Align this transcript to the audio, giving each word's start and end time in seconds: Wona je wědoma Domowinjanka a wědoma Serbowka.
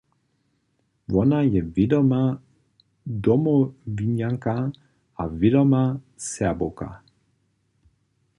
Wona 1.13 1.39
je 1.51 1.61
wědoma 1.75 2.21
Domowinjanka 3.23 4.55
a 5.15 5.23
wědoma 5.37 5.83
Serbowka. 6.29 6.89